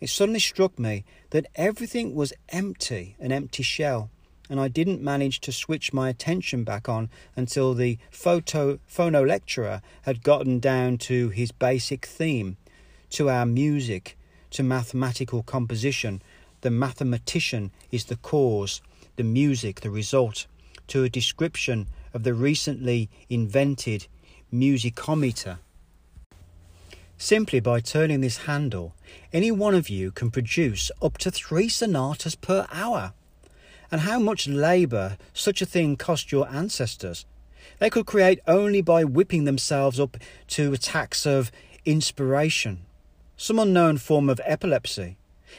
It 0.00 0.10
suddenly 0.10 0.38
struck 0.38 0.78
me 0.78 1.04
that 1.30 1.48
everything 1.56 2.14
was 2.14 2.32
empty, 2.50 3.16
an 3.18 3.32
empty 3.32 3.64
shell, 3.64 4.10
and 4.48 4.60
I 4.60 4.68
didn't 4.68 5.02
manage 5.02 5.40
to 5.40 5.50
switch 5.50 5.92
my 5.92 6.08
attention 6.08 6.62
back 6.62 6.88
on 6.88 7.10
until 7.34 7.74
the 7.74 7.98
photo 8.12 8.78
phono 8.88 9.26
lecturer 9.26 9.82
had 10.02 10.22
gotten 10.22 10.60
down 10.60 10.98
to 10.98 11.30
his 11.30 11.50
basic 11.50 12.06
theme, 12.06 12.58
to 13.10 13.28
our 13.28 13.44
music, 13.44 14.16
to 14.50 14.62
mathematical 14.62 15.42
composition. 15.42 16.22
The 16.62 16.70
mathematician 16.70 17.72
is 17.90 18.04
the 18.04 18.16
cause, 18.16 18.82
the 19.16 19.24
music 19.24 19.80
the 19.80 19.90
result, 19.90 20.46
to 20.86 21.02
a 21.02 21.08
description 21.08 21.88
of 22.14 22.22
the 22.22 22.34
recently 22.34 23.10
invented 23.28 24.06
musicometer. 24.52 25.58
Simply 27.18 27.58
by 27.58 27.80
turning 27.80 28.20
this 28.20 28.46
handle, 28.46 28.94
any 29.32 29.50
one 29.50 29.74
of 29.74 29.88
you 29.88 30.12
can 30.12 30.30
produce 30.30 30.92
up 31.02 31.18
to 31.18 31.32
three 31.32 31.68
sonatas 31.68 32.36
per 32.36 32.68
hour. 32.70 33.12
And 33.90 34.02
how 34.02 34.20
much 34.20 34.46
labour 34.46 35.18
such 35.34 35.62
a 35.62 35.66
thing 35.66 35.96
cost 35.96 36.30
your 36.30 36.48
ancestors? 36.48 37.26
They 37.80 37.90
could 37.90 38.06
create 38.06 38.38
only 38.46 38.82
by 38.82 39.02
whipping 39.02 39.44
themselves 39.44 39.98
up 39.98 40.16
to 40.48 40.72
attacks 40.72 41.26
of 41.26 41.50
inspiration, 41.84 42.86
some 43.36 43.58
unknown 43.58 43.98
form 43.98 44.30
of 44.30 44.40
epilepsy. 44.44 45.16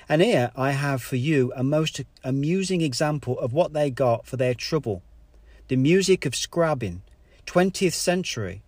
And 0.08 0.22
here 0.22 0.52
I 0.56 0.72
have 0.72 1.02
for 1.02 1.16
you 1.16 1.52
a 1.56 1.64
most 1.64 2.02
amusing 2.24 2.82
example 2.82 3.40
of 3.40 3.54
what 3.54 3.74
they 3.74 3.90
got 3.90 4.26
for 4.26 4.38
their 4.38 4.54
trouble. 4.54 5.02
The 5.68 5.76
music 5.76 6.26
of 6.26 6.34
Scriabin, 6.34 7.02
20th 7.46 7.94
century. 7.94 8.62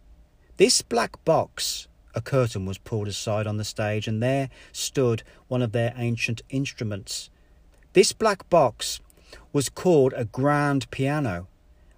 This 0.57 0.81
black 0.81 1.23
box 1.25 1.87
a 2.15 2.21
curtain 2.21 2.65
was 2.65 2.77
pulled 2.77 3.09
aside 3.09 3.45
on 3.45 3.57
the 3.57 3.65
stage, 3.65 4.07
and 4.07 4.23
there 4.23 4.49
stood 4.71 5.21
one 5.49 5.61
of 5.61 5.73
their 5.73 5.93
ancient 5.97 6.41
instruments. 6.49 7.29
This 7.93 8.13
black 8.13 8.49
box 8.49 9.01
was 9.51 9.69
called 9.69 10.13
a 10.15 10.25
grand 10.25 10.89
piano, 10.91 11.47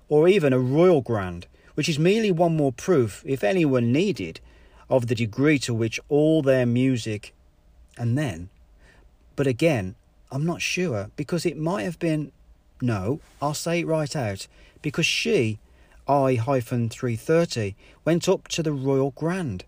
or 0.10 0.28
even 0.28 0.54
a 0.54 0.60
royal 0.60 1.02
grand, 1.02 1.46
which 1.76 1.88
is 1.88 2.00
merely 2.00 2.32
one 2.32 2.58
more 2.58 2.72
proof, 2.74 3.24
if 3.26 3.44
any 3.44 3.64
were 3.64 3.82
needed, 3.82 4.40
of 4.90 5.08
the 5.08 5.16
degree 5.16 5.60
to 5.60 5.74
which 5.74 6.00
all 6.10 6.42
their 6.42 6.66
music. 6.66 7.36
And 7.98 8.18
then, 8.18 8.50
but 9.38 9.48
again, 9.48 9.96
I'm 10.30 10.46
not 10.46 10.62
sure, 10.62 11.12
because 11.16 11.46
it 11.46 11.58
might 11.58 11.84
have 11.84 12.00
been. 12.00 12.34
No, 12.82 13.22
I'll 13.42 13.54
say 13.54 13.80
it 13.80 13.88
right 13.88 14.14
out, 14.14 14.48
because 14.82 15.06
she, 15.06 15.60
I 16.08 16.38
330, 16.38 17.76
went 18.04 18.28
up 18.28 18.50
to 18.50 18.64
the 18.64 18.74
Royal 18.74 19.12
Grand. 19.12 19.64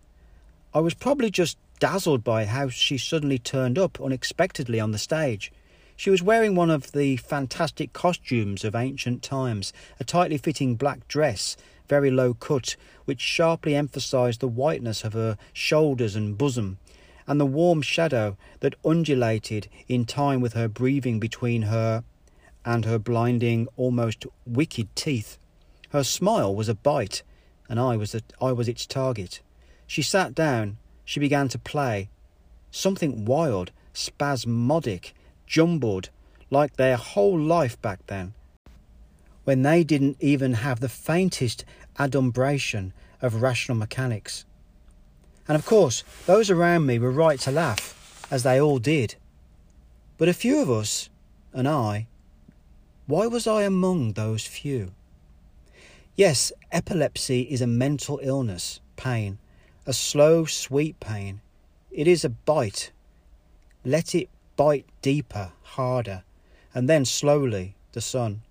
I 0.74 0.80
was 0.80 0.94
probably 0.94 1.30
just 1.30 1.56
dazzled 1.78 2.22
by 2.22 2.44
how 2.44 2.68
she 2.68 2.98
suddenly 2.98 3.38
turned 3.38 3.78
up 3.78 4.00
unexpectedly 4.00 4.78
on 4.78 4.92
the 4.92 4.98
stage. 4.98 5.50
She 5.96 6.10
was 6.10 6.22
wearing 6.22 6.54
one 6.54 6.70
of 6.70 6.92
the 6.92 7.16
fantastic 7.16 7.92
costumes 7.92 8.64
of 8.64 8.74
ancient 8.74 9.22
times, 9.22 9.72
a 9.98 10.04
tightly 10.04 10.38
fitting 10.38 10.76
black 10.76 11.06
dress, 11.08 11.56
very 11.88 12.10
low 12.10 12.34
cut, 12.34 12.76
which 13.04 13.20
sharply 13.20 13.74
emphasized 13.74 14.40
the 14.40 14.48
whiteness 14.48 15.04
of 15.04 15.12
her 15.12 15.36
shoulders 15.52 16.16
and 16.16 16.36
bosom, 16.36 16.78
and 17.30 17.40
the 17.40 17.46
warm 17.46 17.80
shadow 17.80 18.36
that 18.58 18.74
undulated 18.84 19.68
in 19.86 20.04
time 20.04 20.40
with 20.40 20.54
her 20.54 20.66
breathing 20.66 21.20
between 21.20 21.62
her 21.62 22.02
and 22.64 22.84
her 22.84 22.98
blinding, 22.98 23.68
almost 23.76 24.26
wicked 24.44 24.88
teeth. 24.96 25.38
Her 25.90 26.02
smile 26.02 26.52
was 26.52 26.68
a 26.68 26.74
bite, 26.74 27.22
and 27.68 27.78
I 27.78 27.96
was, 27.96 28.16
I 28.40 28.50
was 28.50 28.68
its 28.68 28.84
target. 28.84 29.42
She 29.86 30.02
sat 30.02 30.34
down. 30.34 30.78
She 31.04 31.20
began 31.20 31.46
to 31.50 31.58
play. 31.58 32.08
Something 32.72 33.24
wild, 33.24 33.70
spasmodic, 33.92 35.14
jumbled, 35.46 36.10
like 36.50 36.78
their 36.78 36.96
whole 36.96 37.38
life 37.38 37.80
back 37.80 38.04
then, 38.08 38.34
when 39.44 39.62
they 39.62 39.84
didn't 39.84 40.16
even 40.18 40.54
have 40.54 40.80
the 40.80 40.88
faintest 40.88 41.64
adumbration 41.96 42.92
of 43.22 43.40
rational 43.40 43.78
mechanics. 43.78 44.44
And 45.50 45.56
of 45.58 45.66
course, 45.66 46.04
those 46.26 46.48
around 46.48 46.86
me 46.86 47.00
were 47.00 47.10
right 47.10 47.40
to 47.40 47.50
laugh, 47.50 48.24
as 48.30 48.44
they 48.44 48.60
all 48.60 48.78
did. 48.78 49.16
But 50.16 50.28
a 50.28 50.32
few 50.32 50.62
of 50.62 50.70
us, 50.70 51.10
and 51.52 51.66
I, 51.66 52.06
why 53.08 53.26
was 53.26 53.48
I 53.48 53.64
among 53.64 54.12
those 54.12 54.46
few? 54.46 54.92
Yes, 56.14 56.52
epilepsy 56.70 57.40
is 57.50 57.60
a 57.60 57.66
mental 57.66 58.20
illness, 58.22 58.78
pain, 58.94 59.38
a 59.86 59.92
slow, 59.92 60.44
sweet 60.44 61.00
pain. 61.00 61.40
It 61.90 62.06
is 62.06 62.24
a 62.24 62.30
bite. 62.30 62.92
Let 63.84 64.14
it 64.14 64.28
bite 64.54 64.86
deeper, 65.02 65.50
harder, 65.64 66.22
and 66.72 66.88
then 66.88 67.04
slowly 67.04 67.74
the 67.90 68.00
sun. 68.00 68.42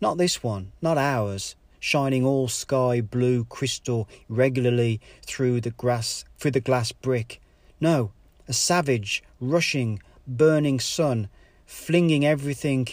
Not 0.00 0.18
this 0.18 0.44
one, 0.44 0.70
not 0.80 0.96
ours, 0.96 1.56
shining 1.84 2.24
all 2.24 2.48
sky 2.48 2.98
blue 2.98 3.44
crystal 3.44 4.08
regularly 4.26 4.98
through 5.20 5.60
the 5.60 5.70
grass 5.72 6.24
through 6.38 6.50
the 6.50 6.58
glass 6.58 6.92
brick. 6.92 7.42
No, 7.78 8.10
a 8.48 8.54
savage, 8.54 9.22
rushing, 9.38 10.00
burning 10.26 10.80
sun, 10.80 11.28
flinging 11.66 12.24
everything 12.24 12.88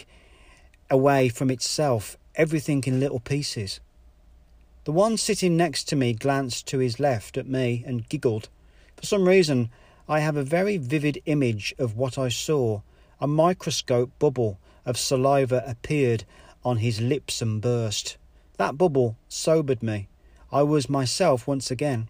away 0.90 1.30
from 1.30 1.50
itself, 1.50 2.18
everything 2.34 2.84
in 2.86 3.00
little 3.00 3.18
pieces. 3.18 3.80
The 4.84 4.92
one 4.92 5.16
sitting 5.16 5.56
next 5.56 5.84
to 5.84 5.96
me 5.96 6.12
glanced 6.12 6.66
to 6.66 6.78
his 6.78 7.00
left 7.00 7.38
at 7.38 7.48
me 7.48 7.82
and 7.86 8.06
giggled. 8.10 8.50
For 8.96 9.06
some 9.06 9.26
reason, 9.26 9.70
I 10.06 10.20
have 10.20 10.36
a 10.36 10.44
very 10.44 10.76
vivid 10.76 11.22
image 11.24 11.74
of 11.78 11.96
what 11.96 12.18
I 12.18 12.28
saw. 12.28 12.82
A 13.22 13.26
microscope 13.26 14.10
bubble 14.18 14.58
of 14.84 14.98
saliva 14.98 15.64
appeared 15.66 16.24
on 16.62 16.76
his 16.76 17.00
lips 17.00 17.40
and 17.40 17.62
burst. 17.62 18.18
That 18.62 18.78
bubble 18.78 19.16
sobered 19.28 19.82
me. 19.82 20.06
I 20.52 20.62
was 20.62 20.88
myself 20.88 21.48
once 21.48 21.72
again. 21.72 22.08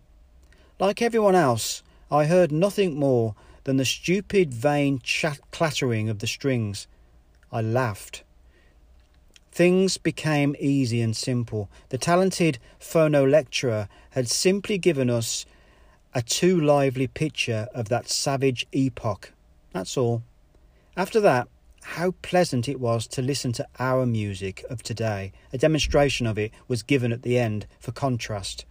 Like 0.79 1.01
everyone 1.01 1.35
else, 1.35 1.83
I 2.11 2.27
heard 2.27 2.53
nothing 2.53 2.95
more 2.95 3.35
than 3.65 3.79
the 3.79 3.87
stupid, 3.87 4.53
vain 4.53 5.01
chat- 5.03 5.41
clattering 5.51 6.11
of 6.11 6.19
the 6.19 6.27
strings. 6.27 6.87
I 7.51 7.63
laughed. 7.63 8.23
Things 9.51 9.97
became 9.97 10.55
easy 10.61 11.01
and 11.01 11.17
simple. 11.17 11.71
The 11.89 11.97
talented 11.97 12.59
phono 12.79 13.27
lecturer 13.27 13.89
had 14.11 14.29
simply 14.29 14.77
given 14.77 15.09
us 15.09 15.47
a 16.15 16.21
too 16.21 16.61
lively 16.61 17.07
picture 17.07 17.67
of 17.73 17.89
that 17.89 18.11
savage 18.11 18.67
epoch. 18.73 19.33
That's 19.73 19.97
all. 19.97 20.23
After 20.99 21.19
that, 21.21 21.49
how 21.83 22.13
pleasant 22.23 22.69
it 22.69 22.81
was 22.81 23.07
to 23.09 23.23
listen 23.23 23.53
to 23.53 23.67
our 23.79 24.07
music 24.07 24.65
of 24.71 24.83
today. 24.83 25.33
A 25.53 25.59
demonstration 25.59 26.27
of 26.27 26.39
it 26.39 26.53
was 26.69 26.83
given 26.83 27.13
at 27.13 27.23
the 27.23 27.39
end 27.39 27.67
for 27.79 27.93
contrast. 27.93 28.65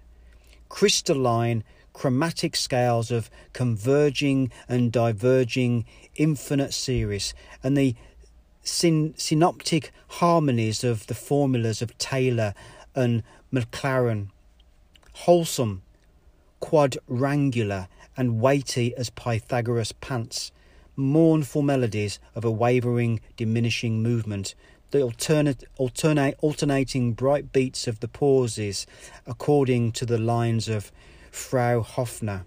Crystalline, 0.70 1.64
chromatic 1.94 2.56
scales 2.56 3.12
of 3.12 3.30
converging 3.54 4.52
and 4.68 4.92
diverging 4.92 5.86
infinite 6.16 6.74
series, 6.74 7.34
and 7.64 7.78
the 7.78 7.96
syn- 8.64 9.14
synoptic 9.18 9.92
harmonies 10.08 10.84
of 10.84 11.08
the 11.08 11.14
formulas 11.14 11.82
of 11.82 11.98
Taylor 11.98 12.54
and 12.96 13.24
Maclaurin. 13.52 14.30
wholesome, 15.14 15.82
quadrangular, 16.62 17.88
and 18.16 18.40
weighty 18.40 18.96
as 18.96 19.10
Pythagoras' 19.10 19.92
pants, 19.92 20.52
mournful 20.96 21.62
melodies 21.62 22.20
of 22.36 22.46
a 22.46 22.52
wavering, 22.52 23.22
diminishing 23.38 24.02
movement, 24.04 24.56
the 24.92 25.02
alternate, 25.02 25.64
alternate, 25.78 26.36
alternating 26.42 27.14
bright 27.14 27.52
beats 27.54 27.88
of 27.88 28.00
the 28.02 28.08
pauses 28.08 28.86
according 29.26 29.92
to 29.94 30.06
the 30.06 30.18
lines 30.18 30.68
of 30.68 30.92
Fraunhofer. 31.32 32.44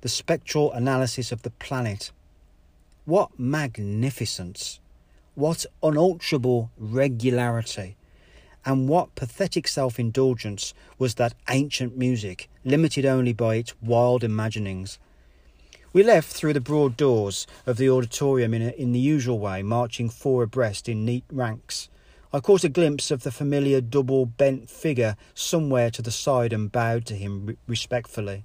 The 0.00 0.08
spectral 0.08 0.72
analysis 0.72 1.32
of 1.32 1.42
the 1.42 1.50
planet, 1.50 2.12
what 3.04 3.38
magnificence! 3.38 4.78
What 5.34 5.66
unalterable 5.82 6.70
regularity! 6.76 7.96
And 8.64 8.88
what 8.88 9.14
pathetic 9.14 9.66
self 9.66 9.98
indulgence 9.98 10.74
was 10.98 11.14
that 11.14 11.34
ancient 11.48 11.96
music, 11.96 12.48
limited 12.64 13.06
only 13.06 13.32
by 13.32 13.56
its 13.56 13.74
wild 13.80 14.22
imaginings. 14.22 14.98
We 15.90 16.02
left 16.02 16.30
through 16.30 16.52
the 16.52 16.60
broad 16.60 16.98
doors 16.98 17.46
of 17.64 17.78
the 17.78 17.88
auditorium 17.88 18.52
in, 18.52 18.60
a, 18.60 18.70
in 18.70 18.92
the 18.92 18.98
usual 18.98 19.38
way, 19.38 19.62
marching 19.62 20.10
four 20.10 20.42
abreast 20.42 20.86
in 20.86 21.06
neat 21.06 21.24
ranks. 21.32 21.88
I 22.30 22.40
caught 22.40 22.62
a 22.62 22.68
glimpse 22.68 23.10
of 23.10 23.22
the 23.22 23.32
familiar 23.32 23.80
double 23.80 24.26
bent 24.26 24.68
figure 24.68 25.16
somewhere 25.34 25.90
to 25.92 26.02
the 26.02 26.10
side 26.10 26.52
and 26.52 26.70
bowed 26.70 27.06
to 27.06 27.14
him 27.14 27.56
respectfully. 27.66 28.44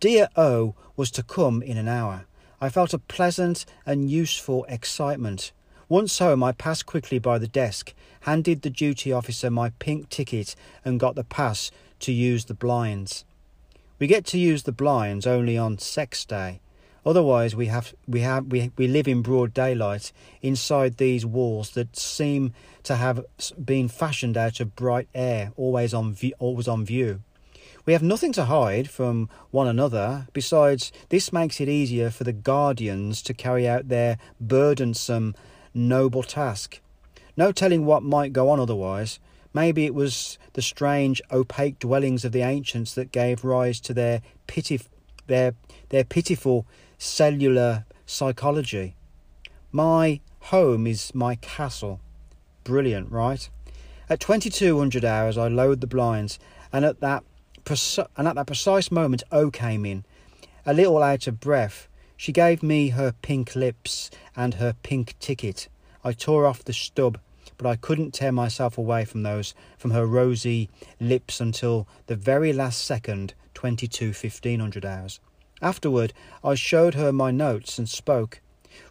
Dear 0.00 0.28
O 0.34 0.74
was 0.96 1.10
to 1.10 1.22
come 1.22 1.60
in 1.60 1.76
an 1.76 1.88
hour. 1.88 2.24
I 2.58 2.70
felt 2.70 2.94
a 2.94 2.98
pleasant 2.98 3.66
and 3.84 4.10
useful 4.10 4.64
excitement. 4.64 5.52
Once 5.90 6.20
home, 6.20 6.42
I 6.42 6.52
passed 6.52 6.86
quickly 6.86 7.18
by 7.18 7.36
the 7.38 7.48
desk, 7.48 7.92
handed 8.20 8.62
the 8.62 8.70
duty 8.70 9.12
officer 9.12 9.50
my 9.50 9.70
pink 9.78 10.08
ticket, 10.08 10.56
and 10.86 10.98
got 10.98 11.16
the 11.16 11.24
pass 11.24 11.70
to 12.00 12.12
use 12.12 12.46
the 12.46 12.54
blinds. 12.54 13.26
We 14.00 14.06
get 14.06 14.24
to 14.26 14.38
use 14.38 14.62
the 14.62 14.72
blinds 14.72 15.26
only 15.26 15.58
on 15.58 15.78
sex 15.78 16.24
day. 16.24 16.60
Otherwise, 17.04 17.54
we 17.54 17.66
have 17.66 17.94
we 18.08 18.20
have 18.20 18.46
we, 18.46 18.72
we 18.76 18.88
live 18.88 19.06
in 19.06 19.20
broad 19.20 19.52
daylight 19.52 20.10
inside 20.40 20.96
these 20.96 21.26
walls 21.26 21.72
that 21.72 21.96
seem 21.96 22.54
to 22.84 22.96
have 22.96 23.24
been 23.62 23.88
fashioned 23.88 24.38
out 24.38 24.58
of 24.58 24.74
bright 24.74 25.08
air, 25.14 25.52
always 25.56 25.92
on 25.92 26.14
view, 26.14 26.32
always 26.38 26.66
on 26.66 26.84
view. 26.84 27.22
We 27.84 27.92
have 27.92 28.02
nothing 28.02 28.32
to 28.34 28.46
hide 28.46 28.88
from 28.88 29.28
one 29.50 29.68
another. 29.68 30.28
Besides, 30.32 30.92
this 31.10 31.30
makes 31.32 31.60
it 31.60 31.68
easier 31.68 32.10
for 32.10 32.24
the 32.24 32.32
guardians 32.32 33.20
to 33.22 33.34
carry 33.34 33.68
out 33.68 33.88
their 33.88 34.16
burdensome, 34.40 35.34
noble 35.74 36.22
task. 36.22 36.80
No 37.36 37.52
telling 37.52 37.84
what 37.84 38.02
might 38.02 38.32
go 38.32 38.48
on 38.48 38.60
otherwise. 38.60 39.18
Maybe 39.52 39.84
it 39.84 39.94
was 39.94 40.38
the 40.52 40.62
strange, 40.62 41.20
opaque 41.32 41.78
dwellings 41.78 42.24
of 42.24 42.32
the 42.32 42.42
ancients 42.42 42.94
that 42.94 43.12
gave 43.12 43.44
rise 43.44 43.80
to 43.80 43.94
their 43.94 44.22
pity, 44.46 44.80
their 45.26 45.54
their 45.88 46.04
pitiful 46.04 46.66
cellular 46.98 47.84
psychology. 48.06 48.94
My 49.72 50.20
home 50.40 50.86
is 50.86 51.14
my 51.14 51.36
castle. 51.36 52.00
Brilliant, 52.64 53.10
right? 53.10 53.48
At 54.08 54.20
2200 54.20 55.04
hours, 55.04 55.38
I 55.38 55.48
lowered 55.48 55.80
the 55.80 55.86
blinds, 55.86 56.38
and 56.72 56.84
at 56.84 57.00
that 57.00 57.24
and 58.16 58.26
at 58.26 58.34
that 58.34 58.46
precise 58.46 58.90
moment, 58.90 59.22
O 59.30 59.50
came 59.50 59.84
in, 59.84 60.04
a 60.66 60.74
little 60.74 61.02
out 61.02 61.26
of 61.26 61.40
breath. 61.40 61.88
She 62.16 62.32
gave 62.32 62.62
me 62.62 62.88
her 62.90 63.14
pink 63.22 63.54
lips 63.54 64.10
and 64.36 64.54
her 64.54 64.74
pink 64.82 65.14
ticket. 65.20 65.68
I 66.02 66.12
tore 66.12 66.46
off 66.46 66.64
the 66.64 66.72
stub, 66.72 67.18
but 67.60 67.68
I 67.68 67.76
couldn't 67.76 68.12
tear 68.12 68.32
myself 68.32 68.78
away 68.78 69.04
from 69.04 69.22
those 69.22 69.52
from 69.76 69.90
her 69.90 70.06
rosy 70.06 70.70
lips 70.98 71.42
until 71.42 71.86
the 72.06 72.16
very 72.16 72.54
last 72.54 72.82
second, 72.82 73.34
22 73.52 74.06
1500 74.06 74.86
hours. 74.86 75.20
Afterward, 75.60 76.14
I 76.42 76.54
showed 76.54 76.94
her 76.94 77.12
my 77.12 77.30
notes 77.30 77.78
and 77.78 77.86
spoke, 77.86 78.40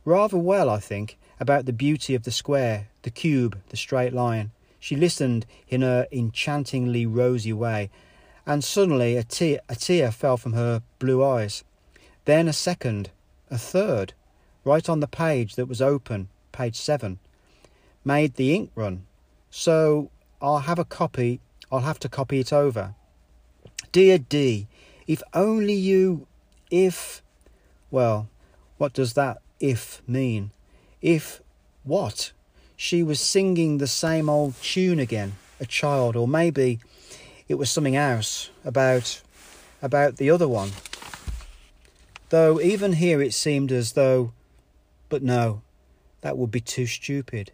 rather 0.05 0.37
well, 0.37 0.69
I 0.69 0.79
think, 0.79 1.17
about 1.39 1.65
the 1.65 1.73
beauty 1.73 2.13
of 2.13 2.25
the 2.25 2.31
square, 2.31 2.89
the 3.01 3.09
cube, 3.09 3.57
the 3.69 3.77
straight 3.77 4.13
line. 4.13 4.51
She 4.79 4.95
listened 4.95 5.47
in 5.67 5.81
her 5.81 6.05
enchantingly 6.11 7.07
rosy 7.07 7.53
way, 7.53 7.89
and 8.45 8.63
suddenly 8.63 9.17
a 9.17 9.23
tear, 9.23 9.61
a 9.67 9.75
tear 9.75 10.11
fell 10.11 10.37
from 10.37 10.53
her 10.53 10.83
blue 10.99 11.23
eyes. 11.23 11.63
Then 12.25 12.47
a 12.47 12.53
second, 12.53 13.09
a 13.49 13.57
third, 13.57 14.13
right 14.63 14.87
on 14.87 14.99
the 14.99 15.07
page 15.07 15.55
that 15.55 15.67
was 15.67 15.81
open, 15.81 16.29
page 16.51 16.75
seven, 16.75 17.17
made 18.03 18.35
the 18.35 18.53
ink 18.53 18.71
run. 18.75 19.05
So 19.49 20.09
I'll 20.41 20.59
have 20.59 20.79
a 20.79 20.85
copy, 20.85 21.41
I'll 21.71 21.79
have 21.81 21.99
to 21.99 22.09
copy 22.09 22.39
it 22.39 22.53
over. 22.53 22.95
Dear 23.91 24.17
D, 24.17 24.67
if 25.07 25.23
only 25.33 25.73
you 25.73 26.27
if, 26.69 27.21
well, 27.89 28.29
what 28.77 28.93
does 28.93 29.13
that 29.13 29.39
if 29.59 30.01
mean? 30.07 30.51
If 31.01 31.41
what? 31.83 32.31
She 32.75 33.03
was 33.03 33.19
singing 33.19 33.77
the 33.77 33.87
same 33.87 34.29
old 34.29 34.55
tune 34.61 34.99
again, 34.99 35.33
a 35.59 35.65
child, 35.65 36.15
or 36.15 36.27
maybe 36.27 36.79
it 37.47 37.55
was 37.55 37.69
something 37.69 37.95
else 37.95 38.51
about 38.63 39.21
about 39.81 40.17
the 40.17 40.29
other 40.29 40.47
one. 40.47 40.71
Though 42.29 42.61
even 42.61 42.93
here 42.93 43.21
it 43.21 43.33
seemed 43.33 43.71
as 43.71 43.93
though 43.93 44.33
but 45.09 45.23
no, 45.23 45.63
that 46.21 46.37
would 46.37 46.51
be 46.51 46.61
too 46.61 46.85
stupid. 46.85 47.51